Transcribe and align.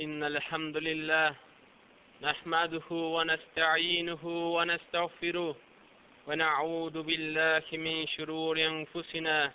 إن 0.00 0.24
الحمد 0.24 0.76
لله 0.76 1.34
نحمده 2.22 2.88
ونستعينه 2.90 4.24
ونستغفره 4.56 5.56
ونعوذ 6.26 7.02
بالله 7.02 7.64
من 7.72 8.06
شرور 8.06 8.56
أنفسنا 8.66 9.52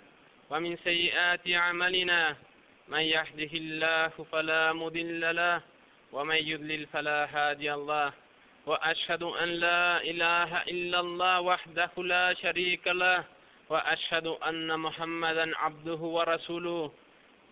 ومن 0.50 0.78
سيئات 0.78 1.48
أعمالنا. 1.48 2.36
من 2.88 3.00
يهده 3.00 3.54
الله 3.54 4.12
فلا 4.32 4.74
مضل 4.74 5.36
له 5.36 5.62
ومن 6.12 6.36
يضلل 6.36 6.86
فلا 6.86 7.20
هادي 7.36 7.74
الله 7.74 8.14
وأشهد 8.66 9.24
أن 9.24 9.50
لا 9.50 10.02
إله 10.04 10.62
إلا 10.64 11.00
الله 11.00 11.40
وحده 11.42 11.92
لا 11.98 12.34
شريك 12.34 12.88
له. 12.88 13.24
وأشهد 13.70 14.28
أن 14.28 14.80
محمدا 14.80 15.58
عبده 15.58 16.02
ورسوله. 16.18 16.92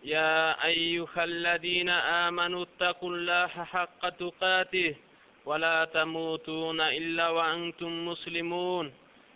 يا 0.04 0.64
أيها 0.64 1.24
الذين 1.24 1.88
آمنوا 1.88 2.62
اتقوا 2.62 3.10
الله 3.10 3.46
حق 3.46 4.08
تقاته 4.08 4.94
ولا 5.44 5.84
تموتون 5.84 6.80
إلا 6.80 7.28
وأنتم 7.28 8.08
مسلمون. 8.08 8.92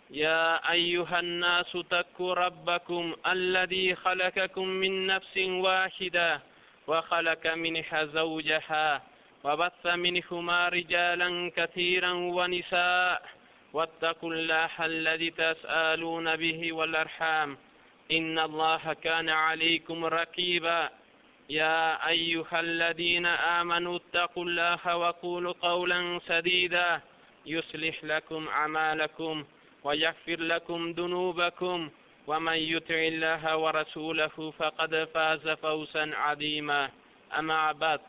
يا 0.09 0.71
أيها 0.71 1.19
الناس 1.19 1.75
اتقوا 1.75 2.33
ربكم 2.33 3.15
الذي 3.27 3.95
خلقكم 3.95 4.67
من 4.67 5.07
نفس 5.07 5.37
واحدة 5.37 6.41
وخلق 6.87 7.47
منها 7.47 8.05
زوجها 8.05 9.01
وبث 9.43 9.85
منهما 9.85 10.69
رجالا 10.69 11.51
كثيرا 11.55 12.11
ونساء 12.11 13.21
واتقوا 13.73 14.33
الله 14.33 14.85
الذي 14.85 15.29
تسألون 15.29 16.35
به 16.35 16.73
والأرحام. 16.73 17.57
إن 18.11 18.39
الله 18.39 18.93
كان 18.93 19.29
عليكم 19.29 20.05
رقيبا. 20.05 20.89
يا 21.49 22.07
أيها 22.07 22.59
الذين 22.59 23.25
آمنوا 23.25 23.97
اتقوا 23.97 24.45
الله 24.45 24.97
وقولوا 24.97 25.53
قولا 25.61 26.19
سديدا. 26.27 27.01
يصلح 27.45 28.03
لكم 28.03 28.47
أعمالكم 28.47 29.45
ويغفر 29.83 30.39
لكم 30.39 30.91
ذنوبكم. 30.91 31.89
ومن 32.27 32.53
يطع 32.53 32.95
الله 32.95 33.57
ورسوله 33.57 34.53
فقد 34.59 35.09
فاز 35.13 35.49
فوزا 35.49 36.15
عظيما. 36.15 36.89
أما 37.39 37.71
بعد 37.71 37.99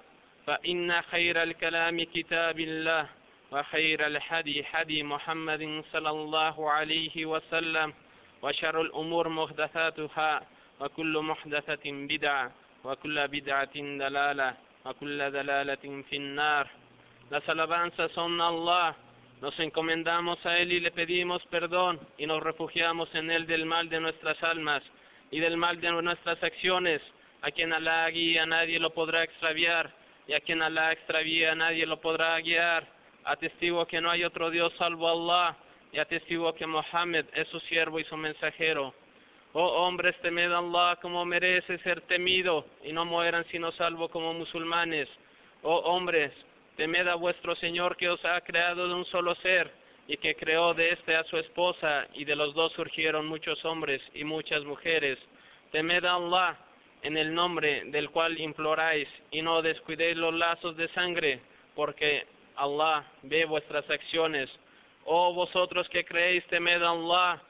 فإن 0.46 1.02
خير 1.02 1.42
الكلام 1.42 2.04
كتاب 2.04 2.60
الله 2.60 3.06
وخير 3.52 4.06
الحدي 4.06 4.64
حدي 4.64 5.02
محمد 5.02 5.84
صلى 5.92 6.10
الله 6.10 6.70
عليه 6.70 7.26
وسلم. 7.26 7.94
وشر 8.43 8.81
الأمور 8.81 9.29
محدثاتها 9.29 10.41
وكل 10.79 11.19
محدثة 11.19 11.85
بدعة 11.85 12.51
وكل 12.83 13.27
بدعة 13.27 13.75
دلالة 13.75 14.53
وكل 14.85 15.31
دلالة 15.31 16.03
في 16.09 16.15
النار 16.15 16.67
Las 17.29 17.47
alabanzas 17.49 18.11
son 18.11 18.39
a 18.41 18.47
Allah. 18.47 18.95
Nos 19.41 19.57
encomendamos 19.59 20.45
a 20.45 20.57
Él 20.59 20.73
y 20.73 20.79
le 20.81 20.91
pedimos 20.91 21.41
perdón 21.47 21.99
y 22.17 22.27
nos 22.27 22.43
refugiamos 22.43 23.09
en 23.15 23.31
Él 23.31 23.47
del 23.47 23.65
mal 23.65 23.89
de 23.89 23.99
nuestras 24.01 24.43
almas 24.43 24.83
y 25.31 25.39
del 25.39 25.57
mal 25.57 25.79
de 25.79 25.89
nuestras 25.93 26.43
acciones. 26.43 27.01
A 27.41 27.49
quien 27.49 27.73
Alá 27.73 28.07
guía 28.09 28.45
nadie 28.45 28.77
lo 28.77 28.91
podrá 28.91 29.23
extraviar 29.23 29.89
y 30.27 30.33
a 30.33 30.41
quien 30.41 30.61
Alá 30.61 30.91
extravía 30.91 31.55
nadie 31.55 31.85
lo 31.85 31.99
podrá 32.01 32.39
guiar. 32.41 32.85
Atestigo 33.23 33.85
que 33.87 34.01
no 34.01 34.11
hay 34.11 34.25
otro 34.25 34.51
Dios 34.51 34.71
salvo 34.77 35.09
Allah 35.09 35.57
y 35.92 35.98
atestigo 35.98 36.54
que 36.54 36.66
Mohammed 36.66 37.26
es 37.34 37.48
su 37.48 37.60
siervo 37.60 37.98
y 37.98 38.04
su 38.04 38.16
mensajero. 38.16 38.94
Oh 39.52 39.86
hombres, 39.86 40.14
temed 40.20 40.52
a 40.52 40.58
Allah 40.58 40.98
como 41.00 41.24
merece 41.24 41.78
ser 41.78 42.02
temido 42.02 42.66
y 42.84 42.92
no 42.92 43.04
mueran 43.04 43.44
sino 43.50 43.72
salvo 43.72 44.08
como 44.08 44.34
musulmanes. 44.34 45.08
Oh 45.62 45.78
hombres, 45.78 46.32
temed 46.76 47.08
a 47.08 47.14
vuestro 47.14 47.56
Señor 47.56 47.96
que 47.96 48.08
os 48.08 48.22
ha 48.24 48.40
creado 48.42 48.86
de 48.88 48.94
un 48.94 49.04
solo 49.06 49.34
ser 49.36 49.70
y 50.06 50.16
que 50.16 50.34
creó 50.34 50.74
de 50.74 50.90
éste 50.90 51.16
a 51.16 51.24
su 51.24 51.38
esposa 51.38 52.06
y 52.14 52.24
de 52.24 52.36
los 52.36 52.54
dos 52.54 52.72
surgieron 52.72 53.26
muchos 53.26 53.64
hombres 53.64 54.02
y 54.14 54.24
muchas 54.24 54.64
mujeres. 54.64 55.18
Temed 55.72 56.04
a 56.04 56.14
Allah 56.14 56.58
en 57.02 57.16
el 57.16 57.34
nombre 57.34 57.84
del 57.86 58.10
cual 58.10 58.38
imploráis 58.38 59.08
y 59.30 59.42
no 59.42 59.62
descuidéis 59.62 60.16
los 60.16 60.34
lazos 60.34 60.76
de 60.76 60.88
sangre 60.88 61.40
porque 61.74 62.26
Allah 62.56 63.04
ve 63.22 63.44
vuestras 63.44 63.88
acciones. 63.88 64.50
Oh 65.04 65.32
vosotros 65.32 65.88
que 65.88 66.04
creéis, 66.04 66.44
temed 66.48 66.82
a 66.82 66.90
Allah 66.90 67.42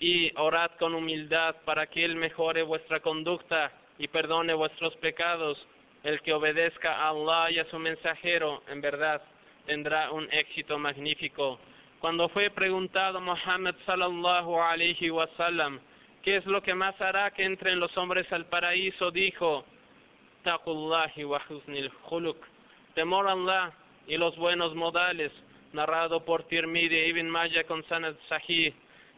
y 0.00 0.32
orad 0.36 0.70
con 0.78 0.94
humildad 0.94 1.56
para 1.64 1.86
que 1.86 2.04
Él 2.04 2.16
mejore 2.16 2.62
vuestra 2.62 3.00
conducta 3.00 3.72
y 3.98 4.08
perdone 4.08 4.54
vuestros 4.54 4.94
pecados. 4.96 5.58
El 6.04 6.20
que 6.22 6.32
obedezca 6.32 6.94
a 6.94 7.08
Allah 7.08 7.50
y 7.50 7.58
a 7.58 7.64
su 7.70 7.78
mensajero, 7.78 8.62
en 8.68 8.80
verdad, 8.80 9.20
tendrá 9.66 10.10
un 10.12 10.28
éxito 10.32 10.78
magnífico. 10.78 11.58
cuando 12.00 12.28
fue 12.28 12.48
preguntado 12.50 13.20
Muhammad 13.20 13.74
sallallahu 13.84 14.60
alayhi 14.60 15.10
wa 15.10 15.26
sallam, 15.36 15.80
¿qué 16.22 16.36
es 16.36 16.46
lo 16.46 16.62
que 16.62 16.74
más 16.74 16.98
hará 17.00 17.32
que 17.32 17.44
entren 17.44 17.80
los 17.80 17.94
hombres 17.96 18.32
al 18.32 18.46
paraíso? 18.46 19.10
Dijo, 19.10 19.64
Taqullahi 20.44 21.24
wa 21.24 21.42
husnil 21.48 21.90
khuluq, 22.08 22.38
temor 22.94 23.28
a 23.28 23.32
Allah 23.32 23.72
y 24.06 24.16
los 24.16 24.36
buenos 24.36 24.74
modales, 24.74 25.32
narrado 25.72 26.24
por 26.24 26.44
Tirmidhi 26.44 27.08
ibn 27.08 27.28
Majah 27.28 27.64
con 27.64 27.84
sanad 27.88 28.14
sahih. 28.28 28.72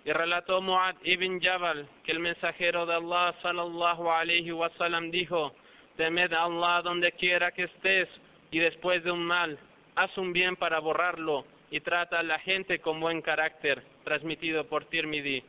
Y 0.04 0.12
relató 0.12 0.62
Muad 0.62 0.96
ibn 1.04 1.40
Jabal 1.40 1.86
que 2.04 2.12
el 2.12 2.20
mensajero 2.20 2.86
de 2.86 2.94
Allah 2.94 3.34
sallallahu 3.42 4.10
alayhi 4.10 4.50
wa 4.50 4.70
sallam 4.78 5.10
dijo, 5.10 5.54
temed 5.96 6.32
a 6.32 6.44
Allah 6.44 6.80
donde 6.82 7.12
quiera 7.12 7.52
que 7.52 7.64
estés 7.64 8.08
y 8.50 8.58
después 8.58 9.04
de 9.04 9.10
un 9.10 9.22
mal, 9.22 9.58
haz 9.96 10.16
un 10.16 10.32
bien 10.32 10.56
para 10.56 10.80
borrarlo 10.80 11.44
y 11.70 11.80
trata 11.80 12.18
a 12.18 12.22
la 12.22 12.38
gente 12.38 12.80
con 12.80 12.98
buen 12.98 13.20
carácter, 13.20 13.82
transmitido 14.04 14.64
por 14.64 14.86
Tirmidhi. 14.86 15.42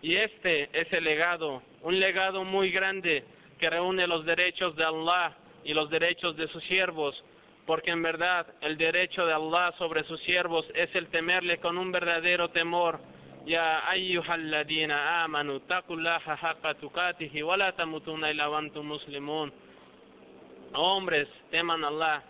Y 0.00 0.14
este 0.14 0.68
es 0.72 0.92
el 0.92 1.04
legado, 1.04 1.62
un 1.82 1.98
legado 1.98 2.44
muy 2.44 2.70
grande 2.70 3.24
que 3.58 3.68
reúne 3.68 4.06
los 4.06 4.24
derechos 4.24 4.76
de 4.76 4.84
Allah 4.84 5.36
y 5.64 5.74
los 5.74 5.90
derechos 5.90 6.36
de 6.36 6.46
sus 6.48 6.62
siervos, 6.64 7.22
porque 7.68 7.90
en 7.90 8.00
verdad 8.00 8.46
el 8.62 8.78
derecho 8.78 9.26
de 9.26 9.34
Allah 9.34 9.74
sobre 9.76 10.02
sus 10.04 10.18
siervos 10.22 10.64
es 10.74 10.88
el 10.94 11.08
temerle 11.08 11.58
con 11.58 11.76
un 11.76 11.92
verdadero 11.92 12.48
temor. 12.48 12.98
Ya 13.44 13.86
ayyuhalladina 13.90 15.22
amanu 15.24 15.60
taqullaha 15.60 16.38
haqqa 16.40 16.76
tuqatihi 16.80 17.42
wa 17.42 17.58
la 17.58 17.72
tamutunna 17.72 18.32
illa 18.32 18.48
muslimun. 18.48 19.52
Hombres, 20.72 21.28
teman 21.50 21.84
a 21.84 21.88
Allah. 21.88 22.22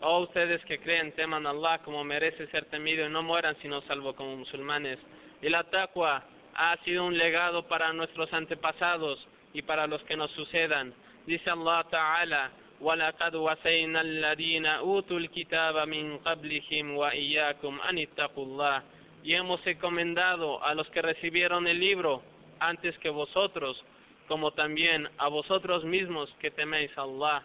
Oh 0.00 0.20
ustedes 0.20 0.64
que 0.66 0.78
creen, 0.78 1.10
teman 1.10 1.44
a 1.44 1.50
Allah 1.50 1.80
como 1.84 2.04
merece 2.04 2.46
ser 2.46 2.66
temido 2.66 3.04
y 3.04 3.10
no 3.10 3.24
mueran 3.24 3.56
sino 3.60 3.80
salvo 3.80 4.14
como 4.14 4.36
musulmanes. 4.36 5.00
Y 5.42 5.48
la 5.48 5.64
taqwa 5.64 6.22
ha 6.54 6.76
sido 6.84 7.04
un 7.04 7.18
legado 7.18 7.66
para 7.66 7.92
nuestros 7.92 8.32
antepasados 8.32 9.18
y 9.52 9.62
para 9.62 9.88
los 9.88 10.00
que 10.04 10.16
nos 10.16 10.30
sucedan. 10.30 10.94
Dice 11.26 11.50
Allah 11.50 11.84
Ta'ala, 11.90 12.52
وَلَقَدْ 12.81 13.35
وَسَيْنَا 13.35 14.01
الَّذِينَ 14.01 14.65
أُوتُوا 14.65 15.19
الْكِتَابَ 15.19 15.87
مِنْ 15.87 16.17
قَبْلِهِمْ 16.17 16.97
وَإِيَّاكُمْ 16.97 17.79
أَنِ 17.89 17.97
اتَّقُوا 17.97 18.45
اللَّهَ 18.45 18.83
Y 19.23 19.35
hemos 19.35 19.65
encomendado 19.65 20.61
a 20.63 20.73
los 20.75 20.89
que 20.89 21.01
recibieron 21.01 21.65
el 21.67 21.79
libro 21.79 22.21
antes 22.59 22.97
que 22.99 23.09
vosotros, 23.09 23.81
como 24.27 24.51
también 24.51 25.07
a 25.17 25.29
vosotros 25.29 25.85
mismos 25.85 26.29
que 26.41 26.51
teméis 26.51 26.91
a 26.97 27.03
Allah. 27.03 27.43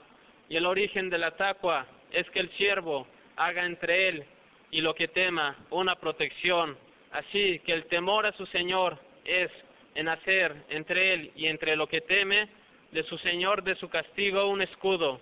Y 0.49 0.57
el 0.57 0.67
origen 0.67 1.09
de 1.09 1.19
la 1.19 1.37
taqwa 1.37 1.87
es 2.11 2.29
que 2.31 2.41
el 2.41 2.51
siervo 2.57 3.07
haga 3.37 3.65
entre 3.65 4.09
él 4.09 4.25
y 4.71 4.81
lo 4.81 4.95
que 4.95 5.09
tema 5.09 5.57
una 5.71 5.95
protección. 5.97 6.77
Así 7.13 7.61
que 7.61 7.73
el 7.73 7.85
temor 7.87 8.27
a 8.27 8.33
su 8.33 8.47
Señor 8.47 8.99
es 9.25 9.51
en 9.95 10.09
hacer 10.09 10.55
entre 10.71 11.15
él 11.15 11.33
y 11.37 11.47
entre 11.47 11.77
lo 11.77 11.87
que 11.87 12.01
teme 12.01 12.49
de 12.93 13.03
su 13.05 13.19
Señor 13.19 13.63
de 13.63 13.75
su 13.77 13.89
castigo 13.89 14.49
un 14.49 14.63
escudo. 14.63 15.21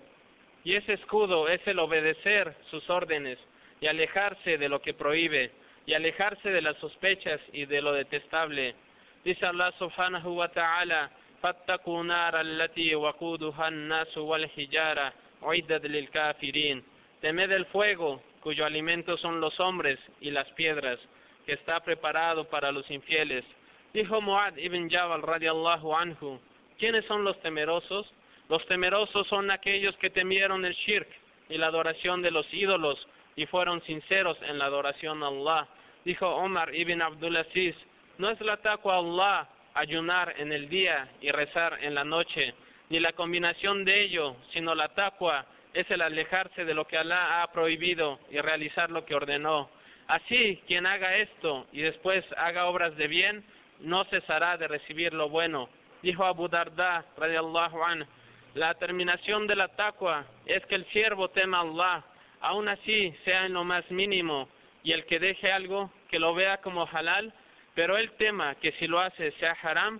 Y 0.63 0.75
ese 0.75 0.93
escudo 0.93 1.47
es 1.47 1.65
el 1.67 1.79
obedecer 1.79 2.55
sus 2.69 2.89
órdenes 2.89 3.37
y 3.81 3.87
alejarse 3.87 4.57
de 4.57 4.69
lo 4.69 4.81
que 4.81 4.93
prohíbe 4.93 5.51
y 5.85 5.93
alejarse 5.93 6.49
de 6.49 6.61
las 6.61 6.77
sospechas 6.77 7.39
y 7.53 7.65
de 7.65 7.81
lo 7.81 7.93
detestable. 7.93 8.75
Dice 9.23 9.45
Allah 9.45 9.71
subhanahu 9.79 10.35
wa 10.35 10.47
ta'ala, 10.49 11.11
فاتقوا 11.43 12.03
نار 12.03 12.41
التي 12.41 12.95
وقودها 12.95 13.67
الناس 13.67 14.17
والحجارة 14.17 15.13
عدت 15.43 15.85
للكافرين 15.85 16.83
Temed 17.21 17.51
el 17.51 17.65
fuego, 17.65 18.21
cuyo 18.41 18.63
alimento 18.63 19.17
son 19.17 19.41
los 19.41 19.59
hombres 19.59 19.97
y 20.21 20.29
las 20.29 20.47
piedras, 20.51 20.99
que 21.47 21.53
está 21.53 21.79
preparado 21.79 22.45
para 22.45 22.71
los 22.71 22.89
infieles. 22.91 23.43
Dijo 23.91 24.21
Muad 24.21 24.55
ibn 24.57 24.87
Jabal 24.87 25.23
radiallahu 25.23 25.95
anhu, 25.95 26.39
¿quiénes 26.82 27.04
son 27.04 27.22
los 27.22 27.40
temerosos? 27.42 28.12
Los 28.48 28.66
temerosos 28.66 29.28
son 29.28 29.52
aquellos 29.52 29.96
que 29.98 30.10
temieron 30.10 30.64
el 30.64 30.74
shirk 30.74 31.06
y 31.48 31.56
la 31.56 31.68
adoración 31.68 32.22
de 32.22 32.32
los 32.32 32.44
ídolos 32.52 32.98
y 33.36 33.46
fueron 33.46 33.80
sinceros 33.82 34.36
en 34.42 34.58
la 34.58 34.64
adoración 34.64 35.22
a 35.22 35.28
Allah. 35.28 35.68
Dijo 36.04 36.26
Omar 36.26 36.74
ibn 36.74 37.00
Abdulaziz, 37.00 37.76
no 38.18 38.30
es 38.30 38.40
la 38.40 38.56
taqwa 38.56 38.96
a 38.96 38.98
Allah 38.98 39.48
ayunar 39.74 40.34
en 40.38 40.52
el 40.52 40.68
día 40.68 41.08
y 41.20 41.30
rezar 41.30 41.78
en 41.82 41.94
la 41.94 42.02
noche, 42.02 42.52
ni 42.90 42.98
la 42.98 43.12
combinación 43.12 43.84
de 43.84 44.02
ello, 44.02 44.34
sino 44.52 44.74
la 44.74 44.88
taqwa 44.88 45.46
es 45.74 45.88
el 45.88 46.02
alejarse 46.02 46.64
de 46.64 46.74
lo 46.74 46.88
que 46.88 46.98
Allah 46.98 47.44
ha 47.44 47.52
prohibido 47.52 48.18
y 48.28 48.40
realizar 48.40 48.90
lo 48.90 49.04
que 49.04 49.14
ordenó. 49.14 49.70
Así, 50.08 50.60
quien 50.66 50.86
haga 50.86 51.16
esto 51.18 51.64
y 51.70 51.82
después 51.82 52.24
haga 52.36 52.66
obras 52.66 52.96
de 52.96 53.06
bien, 53.06 53.44
no 53.78 54.02
cesará 54.06 54.56
de 54.56 54.66
recibir 54.66 55.14
lo 55.14 55.28
bueno 55.28 55.68
Dijo 56.01 56.25
Abu 56.25 56.47
Darda, 56.47 57.05
radiallahu 57.17 57.83
anhu, 57.83 58.05
la 58.53 58.73
terminación 58.75 59.47
de 59.47 59.55
la 59.55 59.67
taqwa 59.67 60.25
es 60.45 60.65
que 60.65 60.75
el 60.75 60.85
siervo 60.87 61.29
tema 61.29 61.57
a 61.57 61.61
Allah, 61.61 62.03
aun 62.41 62.67
así 62.67 63.13
sea 63.23 63.45
en 63.45 63.53
lo 63.53 63.63
más 63.63 63.89
mínimo, 63.91 64.49
y 64.83 64.93
el 64.93 65.05
que 65.05 65.19
deje 65.19 65.51
algo, 65.51 65.91
que 66.09 66.19
lo 66.19 66.33
vea 66.33 66.57
como 66.57 66.87
halal, 66.87 67.33
pero 67.75 67.97
él 67.97 68.11
tema 68.17 68.55
que 68.55 68.71
si 68.73 68.87
lo 68.87 68.99
hace 68.99 69.31
sea 69.33 69.55
haram, 69.61 69.99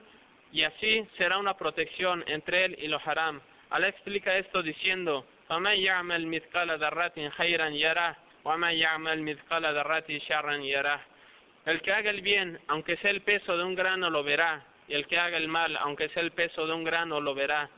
y 0.52 0.64
así 0.64 1.08
será 1.18 1.38
una 1.38 1.56
protección 1.56 2.24
entre 2.28 2.66
él 2.66 2.78
y 2.80 2.88
lo 2.88 3.00
haram. 3.06 3.42
Allah 3.70 3.90
explica 3.90 4.38
esto 4.38 4.64
diciendo, 4.64 5.26
فَمَنْ 5.50 5.78
يَعْمَلْ 5.78 6.26
مِثْقَالَ 6.28 6.70
ذَرَّةٍ 6.80 7.30
خَيْرًا 7.30 7.70
يَرَهُ 7.70 8.16
وَمَنْ 8.44 8.74
يَعْمَلْ 8.74 9.22
مِثْقَالَ 9.22 9.64
ذَرَّةٍ 9.64 10.20
شَرًّا 10.28 10.58
يَرَهُ 10.58 11.00
El 11.66 11.82
que 11.82 11.92
haga 11.92 12.10
el 12.10 12.22
bien, 12.22 12.60
aunque 12.68 12.98
sea 12.98 13.12
el 13.12 13.22
peso 13.22 13.58
de 13.58 13.64
un 13.64 13.76
grano, 13.76 14.10
lo 14.10 14.24
verá, 14.24 14.64
y 14.88 14.94
el 14.94 15.08
que 15.08 15.20
haga 15.20 15.38
el 15.38 15.48
mal, 15.48 15.76
aunque 15.78 16.10
sea 16.10 16.24
el 16.24 16.32
peso 16.32 16.66
de 16.66 16.74
un 16.74 16.84
grano, 16.84 17.20
lo 17.20 17.36
verá. 17.36 17.70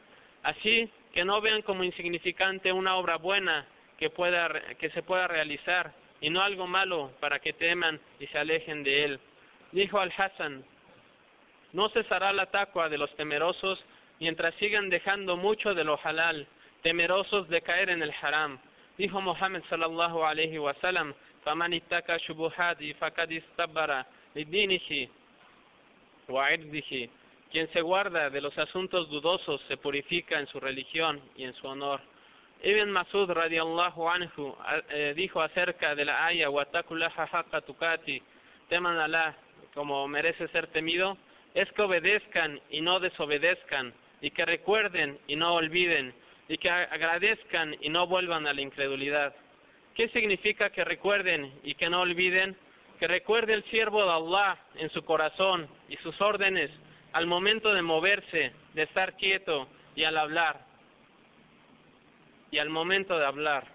Así 0.43 0.89
que 1.13 1.25
no 1.25 1.41
vean 1.41 1.61
como 1.63 1.83
insignificante 1.83 2.71
una 2.71 2.95
obra 2.95 3.17
buena 3.17 3.65
que, 3.97 4.09
pueda, 4.09 4.49
que 4.77 4.89
se 4.91 5.03
pueda 5.03 5.27
realizar, 5.27 5.91
y 6.21 6.29
no 6.29 6.41
algo 6.41 6.67
malo 6.67 7.11
para 7.19 7.39
que 7.39 7.53
teman 7.53 7.99
y 8.19 8.27
se 8.27 8.37
alejen 8.37 8.83
de 8.83 9.05
él. 9.05 9.19
Dijo 9.71 9.99
Al-Hassan, 9.99 10.63
no 11.73 11.89
cesará 11.89 12.33
la 12.33 12.47
taqwa 12.47 12.89
de 12.89 12.97
los 12.97 13.15
temerosos 13.15 13.83
mientras 14.19 14.53
sigan 14.55 14.89
dejando 14.89 15.37
mucho 15.37 15.73
de 15.73 15.83
lo 15.83 15.99
halal, 16.03 16.47
temerosos 16.81 17.47
de 17.49 17.61
caer 17.61 17.89
en 17.89 18.01
el 18.01 18.13
haram. 18.21 18.59
Dijo 18.97 19.21
Muhammad 19.21 19.61
sallallahu 19.69 20.23
alayhi 20.23 20.57
wa 20.57 20.73
sallam, 20.75 21.13
فَمَنِ 21.45 21.73
اتَّقَى 21.73 22.19
شُبُهَاتِ 22.19 22.95
فَقَدْ 22.99 23.41
Dije, 26.70 27.10
quien 27.50 27.70
se 27.72 27.80
guarda 27.82 28.30
de 28.30 28.40
los 28.40 28.56
asuntos 28.58 29.08
dudosos 29.10 29.60
se 29.68 29.76
purifica 29.76 30.38
en 30.38 30.46
su 30.46 30.58
religión 30.58 31.20
y 31.36 31.44
en 31.44 31.54
su 31.54 31.66
honor. 31.66 32.00
Ibn 32.62 32.90
Masud 32.90 33.30
radiallahu 33.30 34.08
anhu 34.08 34.56
eh, 34.88 35.12
dijo 35.14 35.42
acerca 35.42 35.94
de 35.94 36.06
la 36.06 36.24
aya 36.26 36.48
Watakulaha 36.48 37.28
haqqa 37.30 37.60
tukati, 37.60 38.22
teman 38.68 38.98
Allah 38.98 39.36
como 39.74 40.08
merece 40.08 40.48
ser 40.48 40.68
temido, 40.68 41.18
es 41.52 41.70
que 41.72 41.82
obedezcan 41.82 42.58
y 42.70 42.80
no 42.80 43.00
desobedezcan, 43.00 43.92
y 44.22 44.30
que 44.30 44.46
recuerden 44.46 45.18
y 45.26 45.36
no 45.36 45.54
olviden, 45.54 46.14
y 46.48 46.56
que 46.56 46.70
agradezcan 46.70 47.76
y 47.80 47.90
no 47.90 48.06
vuelvan 48.06 48.46
a 48.46 48.54
la 48.54 48.62
incredulidad. 48.62 49.34
¿Qué 49.94 50.08
significa 50.08 50.70
que 50.70 50.84
recuerden 50.84 51.52
y 51.62 51.74
que 51.74 51.90
no 51.90 52.00
olviden? 52.00 52.56
Que 52.99 53.07
recuerde 53.07 53.53
el 53.53 53.63
siervo 53.65 54.03
de 54.03 54.11
Allah 54.11 54.57
en 54.75 54.89
su 54.89 55.03
corazón 55.03 55.67
y 55.87 55.95
sus 55.97 56.19
órdenes 56.21 56.69
al 57.13 57.27
momento 57.27 57.73
de 57.73 57.81
moverse, 57.81 58.51
de 58.73 58.83
estar 58.83 59.15
quieto 59.15 59.67
y 59.95 60.03
al 60.03 60.17
hablar. 60.17 60.59
Y 62.51 62.59
al 62.59 62.69
momento 62.69 63.17
de 63.17 63.25
hablar. 63.25 63.65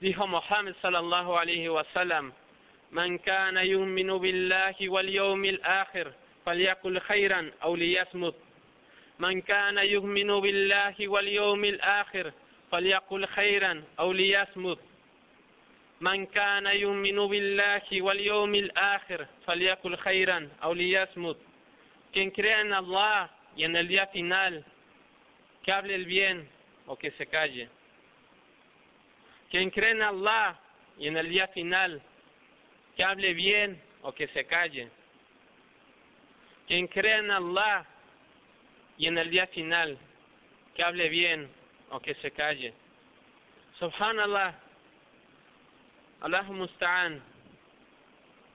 Dijo 0.00 0.26
Muhammad 0.26 0.74
sallallahu 0.82 1.36
alaihi 1.38 1.68
wasallam, 1.68 2.32
من 2.92 3.18
كان 3.18 3.56
يؤمن 3.56 4.18
بالله 4.18 4.74
واليوم 4.80 5.44
الآخر 5.44 6.12
فليقل 6.46 7.00
خيرا 7.00 7.50
أو 7.62 7.76
ليصمت 7.76 8.34
من 9.18 9.40
كان 9.40 9.78
يؤمن 9.78 10.40
بالله 10.40 10.94
واليوم 11.00 11.64
الآخر 11.64 12.32
فليقل 12.72 13.26
خيرا 13.26 13.84
أو 13.98 14.12
ليصمت 14.12 14.78
من 16.00 16.26
كان 16.26 16.66
يؤمن 16.66 17.26
بالله 17.26 17.82
واليوم 17.92 18.54
الآخر 18.54 19.26
فليقل 19.46 19.96
خيرا 19.96 20.48
أو 20.62 20.72
ليصمت 20.72 21.36
quien 22.12 22.30
crea 22.30 22.60
en 22.60 22.72
Allah 22.72 23.30
y 23.56 23.64
en 23.64 23.74
el 23.76 23.88
día 23.88 24.06
final 24.08 24.64
que 25.62 25.72
hable 25.72 25.94
el 25.94 26.04
bien 26.04 26.48
o 26.86 26.96
que 26.96 27.10
se 27.12 27.26
calle 27.26 27.68
quien 29.50 29.70
cree 29.70 29.92
en 29.92 30.02
Allah 30.02 30.58
y 30.98 31.08
en 31.08 31.16
el 31.16 31.28
día 31.28 31.46
final 31.48 32.02
que 32.96 33.04
hable 33.04 33.34
bien 33.34 33.80
o 34.02 34.12
que 34.12 34.28
se 34.28 34.44
calle. 34.44 34.88
Quien 36.66 36.86
cree 36.88 37.18
en 37.18 37.30
Allah 37.30 37.84
y 38.98 39.06
en 39.06 39.18
el 39.18 39.30
día 39.30 39.46
final, 39.48 39.98
que 40.74 40.82
hable 40.82 41.08
bien 41.08 41.48
o 41.90 42.00
que 42.00 42.14
se 42.16 42.30
calle. 42.30 42.72
Subhanallah, 43.78 44.54
Allah 46.21 46.43
musta'an. 46.43 47.21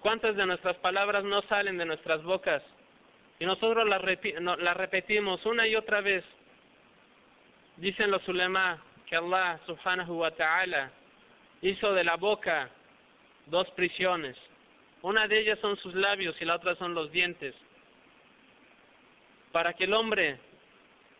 ¿Cuántas 0.00 0.34
de 0.36 0.46
nuestras 0.46 0.76
palabras 0.78 1.24
no 1.24 1.42
salen 1.42 1.78
de 1.78 1.84
nuestras 1.84 2.22
bocas? 2.22 2.62
Y 3.38 3.46
nosotros 3.46 3.88
las, 3.88 4.02
no- 4.40 4.56
repetimos 4.74 5.44
una 5.46 5.66
y 5.66 5.76
otra 5.76 6.00
vez. 6.00 6.24
Dicen 7.76 8.10
los 8.10 8.26
ulema 8.28 8.78
que 9.06 9.16
Allah 9.16 9.58
subhanahu 9.66 10.18
wa 10.20 10.30
ta'ala 10.32 10.90
hizo 11.62 11.92
de 11.94 12.04
la 12.04 12.16
boca 12.16 12.68
dos 13.46 13.68
prisiones. 13.70 14.36
Una 15.02 15.26
de 15.26 15.40
ellas 15.40 15.58
son 15.60 15.76
sus 15.78 15.94
labios 15.94 16.36
y 16.40 16.44
la 16.44 16.56
otra 16.56 16.74
son 16.76 16.94
los 16.94 17.10
dientes. 17.12 17.54
Para 19.52 19.72
que 19.74 19.84
el 19.84 19.92
hombre, 19.94 20.38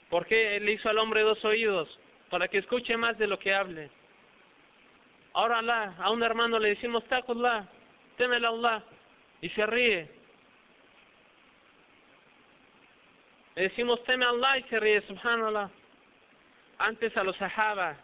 ¿por 0.08 0.26
qué 0.26 0.56
él 0.56 0.68
hizo 0.68 0.88
al 0.88 0.98
hombre 0.98 1.22
dos 1.22 1.44
oídos? 1.44 1.88
Para 2.30 2.48
que 2.48 2.58
escuche 2.58 2.96
más 2.96 3.18
de 3.18 3.26
lo 3.26 3.38
que 3.38 3.52
hable. 3.54 3.90
Ahora 5.34 5.60
a 5.98 6.10
un 6.10 6.22
hermano 6.22 6.58
le 6.58 6.70
decimos, 6.70 7.04
taqullah, 7.08 7.64
temel 8.16 8.44
Allah, 8.44 8.82
y 9.40 9.48
se 9.50 9.64
ríe. 9.66 10.10
Le 13.54 13.62
decimos, 13.62 14.02
teme 14.04 14.24
Allah 14.24 14.58
y 14.58 14.62
se 14.64 14.80
ríe, 14.80 15.00
subhanallah. 15.02 15.70
Antes 16.78 17.16
a 17.16 17.22
los 17.24 17.36
sahaba 17.36 17.96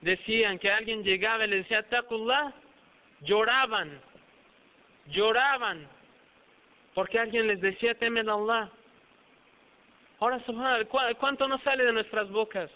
decían 0.00 0.58
que 0.58 0.70
alguien 0.70 1.02
llegaba 1.02 1.44
y 1.44 1.48
le 1.48 1.56
decía, 1.56 1.82
taqullah, 1.88 2.52
lloraban, 3.22 4.00
lloraban, 5.08 5.86
porque 6.94 7.18
alguien 7.18 7.46
les 7.46 7.60
decía, 7.60 7.94
temen 7.94 8.28
a 8.28 8.34
Allah. 8.34 8.70
Ahora, 10.20 10.40
subhanallah, 10.46 10.86
¿cu- 10.86 10.98
¿cuánto 11.18 11.46
nos 11.48 11.62
sale 11.62 11.84
de 11.84 11.92
nuestras 11.92 12.28
bocas? 12.30 12.70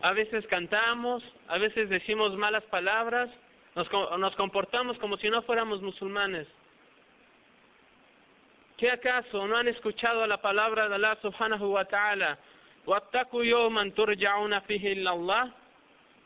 A 0.00 0.12
veces 0.12 0.46
cantamos, 0.48 1.22
a 1.48 1.58
veces 1.58 1.88
decimos 1.88 2.36
malas 2.36 2.64
palabras, 2.64 3.30
nos, 3.74 3.88
co- 3.88 4.16
nos 4.18 4.34
comportamos 4.36 4.98
como 4.98 5.16
si 5.16 5.30
no 5.30 5.42
fuéramos 5.42 5.80
musulmanes. 5.82 6.46
¿Qué 8.76 8.90
acaso 8.90 9.46
no 9.46 9.56
han 9.56 9.68
escuchado 9.68 10.26
la 10.26 10.38
palabra 10.38 10.88
de 10.88 10.96
Allah 10.96 11.16
subhanahu 11.22 11.72
wa 11.72 11.84
ta'ala? 11.84 12.38
وَاتَّقُوا 12.86 13.44
يَوْمًا 13.44 13.90
تُرْجَعُونَ 13.96 14.58
فِيهِ 14.60 14.92
إِلَى 14.92 15.10
اللَّهِ 15.10 15.50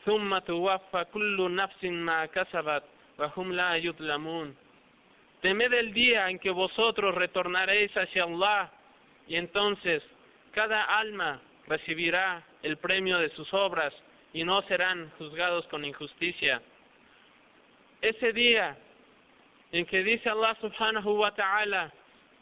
ثُمَّ 0.04 0.38
تُوَفَّى 0.38 1.04
كُلُّ 1.12 1.54
نَفْسٍ 1.54 1.84
مَا 1.84 2.26
كَسَبَتْ 2.26 2.82
وَهُمْ 3.18 3.52
لَا 3.52 3.76
يُظْلَمُونَ 3.76 4.54
Temed 5.42 5.72
el 5.72 5.92
día 5.92 6.28
en 6.30 6.38
que 6.40 6.50
vosotros 6.50 7.14
retornaréis 7.14 7.92
hacia 7.96 8.24
Allah 8.24 8.70
y 9.28 9.36
entonces 9.36 10.02
cada 10.52 10.82
alma 10.82 11.38
recibirá 11.66 12.42
el 12.62 12.76
premio 12.76 13.18
de 13.18 13.28
sus 13.30 13.52
obras 13.54 13.92
y 14.32 14.44
no 14.44 14.62
serán 14.62 15.10
juzgados 15.18 15.66
con 15.68 15.84
injusticia. 15.84 16.60
Ese 18.00 18.32
día 18.32 18.76
en 19.72 19.84
que 19.86 20.02
dice 20.02 20.30
Allah 20.30 20.56
subhanahu 20.60 21.18
wa 21.18 21.34
ta'ala 21.34 21.92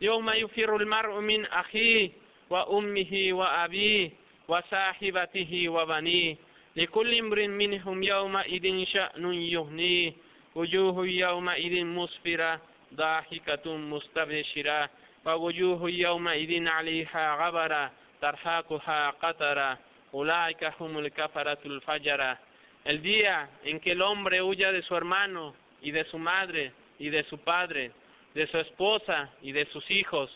يوم 0.00 0.30
يفر 0.30 0.76
المرء 0.76 1.20
من 1.20 1.46
أخيه 1.46 2.10
وأمه 2.50 3.28
وأبيه 3.30 4.10
وصاحبته 4.48 5.68
وبنيه 5.68 6.36
لكل 6.76 7.18
امرئ 7.18 7.46
منهم 7.46 8.02
يومئذ 8.02 8.84
شأن 8.84 9.34
يغنيه 9.34 10.12
وجوه 10.54 11.06
يومئذ 11.06 11.84
مسفرة 11.84 12.60
ضاحكة 12.94 13.76
مستبشرة 13.76 14.90
ووجوه 15.26 15.90
يومئذ 15.90 16.68
عليها 16.68 17.46
غبرة 17.46 17.92
tarhaquha 18.21 19.13
qatara, 19.19 19.77
ulaika 20.13 20.73
humul 20.79 21.09
kafaratul 21.11 21.81
fajara. 21.81 22.39
El 22.85 23.01
día 23.01 23.49
en 23.63 23.79
que 23.79 23.91
el 23.91 24.01
hombre 24.01 24.41
huya 24.41 24.71
de 24.71 24.83
su 24.83 24.95
hermano 24.95 25.55
y 25.81 25.91
de 25.91 26.05
su 26.05 26.17
madre 26.17 26.71
y 26.99 27.09
de 27.09 27.23
su 27.23 27.39
padre, 27.39 27.91
de 28.33 28.47
su 28.47 28.57
esposa 28.59 29.29
y 29.41 29.51
de 29.51 29.65
sus 29.65 29.89
hijos, 29.91 30.29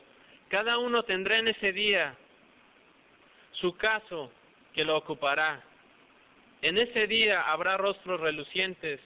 cada 0.50 0.78
uno 0.78 1.04
tendrá 1.04 1.38
en 1.38 1.48
ese 1.48 1.72
día 1.72 2.16
su 3.54 3.78
caso 3.78 4.32
que 4.74 4.84
lo 4.84 4.98
ocupará. 4.98 5.62
En 6.62 6.78
ese 6.78 7.08
día 7.08 7.42
habrá 7.42 7.78
rostros 7.78 8.20
relucientes, 8.20 9.00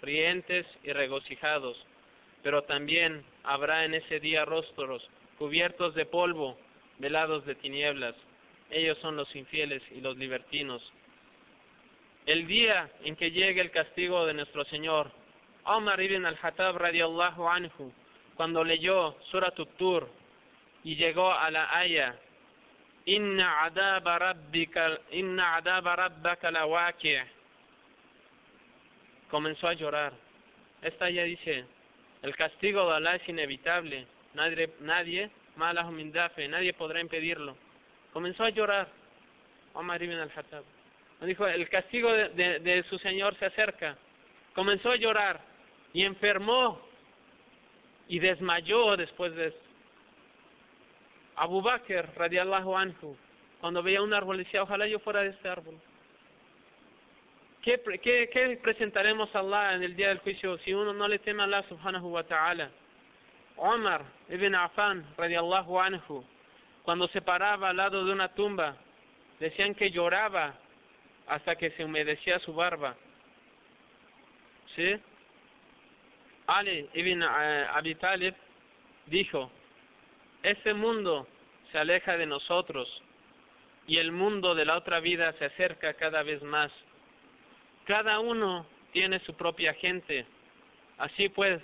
rientes 0.00 0.66
y 0.82 0.92
regocijados, 0.92 1.76
pero 2.42 2.62
también 2.62 3.24
habrá 3.44 3.84
en 3.84 3.94
ese 3.94 4.20
día 4.20 4.44
rostros 4.44 5.06
cubiertos 5.38 5.94
de 5.94 6.06
polvo 6.06 6.56
velados 6.98 7.44
de 7.46 7.54
tinieblas. 7.54 8.14
Ellos 8.70 8.98
son 8.98 9.16
los 9.16 9.34
infieles 9.36 9.82
y 9.90 10.00
los 10.00 10.16
libertinos. 10.16 10.82
El 12.26 12.46
día 12.46 12.90
en 13.04 13.16
que 13.16 13.30
llegue 13.30 13.60
el 13.60 13.70
castigo 13.70 14.26
de 14.26 14.34
nuestro 14.34 14.64
Señor, 14.66 15.10
Omar 15.64 16.00
ibn 16.00 16.24
al-Hattab 16.24 16.76
radiallahu 16.76 17.48
anhu, 17.48 17.92
cuando 18.36 18.64
leyó 18.64 19.16
Surat 19.30 19.54
Tur 19.76 20.08
y 20.84 20.96
llegó 20.96 21.32
a 21.32 21.50
la 21.50 21.76
aya 21.76 22.16
Inna 23.04 23.64
adaba 23.64 24.18
rabbika 24.18 24.98
rabbaka 25.10 26.50
lawaqi' 26.52 27.20
comenzó 29.28 29.66
a 29.66 29.74
llorar. 29.74 30.12
Esta 30.82 31.06
aya 31.06 31.24
dice, 31.24 31.64
el 32.22 32.36
castigo 32.36 32.88
de 32.88 32.96
Allah 32.96 33.16
es 33.16 33.28
inevitable, 33.28 34.06
nadie 34.34 34.70
nadie 34.80 35.30
malahu 35.56 35.92
min 35.92 36.12
nadie 36.48 36.72
podrá 36.72 37.00
impedirlo. 37.00 37.56
Comenzó 38.12 38.44
a 38.44 38.50
llorar 38.50 38.88
Omar 39.74 40.02
ibn 40.02 40.18
al-Hattab. 40.18 40.64
Dijo, 41.22 41.46
el 41.46 41.68
castigo 41.68 42.12
de, 42.12 42.58
de, 42.58 42.82
su 42.90 42.98
Señor 42.98 43.36
se 43.38 43.46
acerca. 43.46 43.96
Comenzó 44.54 44.90
a 44.90 44.96
llorar 44.96 45.40
y 45.92 46.02
enfermó 46.04 46.80
y 48.08 48.18
desmayó 48.18 48.96
después 48.96 49.34
de 49.34 49.46
esto. 49.46 49.60
Abu 51.36 51.62
Bakr, 51.62 52.10
radiallahu 52.16 52.76
anhu, 52.76 53.16
cuando 53.60 53.82
veía 53.82 54.02
un 54.02 54.12
árbol 54.12 54.38
decía, 54.38 54.62
ojalá 54.62 54.86
yo 54.86 54.98
fuera 54.98 55.22
de 55.22 55.28
este 55.30 55.48
árbol. 55.48 55.78
¿Qué, 57.62 57.78
pre- 57.78 58.00
qué, 58.00 58.28
¿Qué 58.32 58.58
presentaremos 58.60 59.32
a 59.34 59.38
Allah 59.38 59.74
en 59.74 59.84
el 59.84 59.94
día 59.94 60.08
del 60.08 60.18
juicio 60.18 60.58
si 60.58 60.74
uno 60.74 60.92
no 60.92 61.06
le 61.06 61.20
teme 61.20 61.42
a 61.42 61.44
Allah 61.44 61.62
subhanahu 61.68 62.08
wa 62.08 62.24
ta'ala? 62.24 62.68
Omar 63.56 64.02
ibn 64.28 64.54
Affan, 64.54 65.04
radiallahu 65.16 65.80
anhu, 65.80 66.24
cuando 66.82 67.08
se 67.08 67.22
paraba 67.22 67.70
al 67.70 67.76
lado 67.76 68.04
de 68.04 68.12
una 68.12 68.28
tumba, 68.34 68.76
decían 69.38 69.74
que 69.74 69.90
lloraba 69.90 70.54
hasta 71.26 71.56
que 71.56 71.70
se 71.72 71.84
humedecía 71.84 72.38
su 72.40 72.54
barba. 72.54 72.96
¿Sí? 74.74 75.00
Ali 76.46 76.88
ibn 76.94 77.22
eh, 77.22 77.66
Abi 77.72 77.94
Talib 77.96 78.34
dijo, 79.06 79.50
este 80.42 80.74
mundo 80.74 81.28
se 81.70 81.78
aleja 81.78 82.16
de 82.16 82.26
nosotros 82.26 82.88
y 83.86 83.98
el 83.98 84.12
mundo 84.12 84.54
de 84.54 84.64
la 84.64 84.76
otra 84.76 85.00
vida 85.00 85.32
se 85.34 85.46
acerca 85.46 85.94
cada 85.94 86.22
vez 86.22 86.42
más. 86.42 86.70
Cada 87.84 88.20
uno 88.20 88.66
tiene 88.92 89.18
su 89.20 89.34
propia 89.34 89.74
gente. 89.74 90.26
Así 90.98 91.28
pues, 91.28 91.60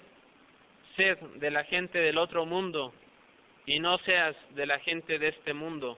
sed 0.98 1.16
de 1.36 1.50
la 1.52 1.62
gente 1.64 1.98
del 1.98 2.18
otro 2.18 2.44
mundo 2.44 2.92
y 3.66 3.78
no 3.78 3.98
seas 3.98 4.34
de 4.56 4.66
la 4.66 4.80
gente 4.80 5.18
de 5.18 5.28
este 5.28 5.54
mundo. 5.54 5.96